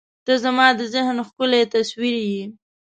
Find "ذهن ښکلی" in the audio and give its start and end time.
0.93-1.61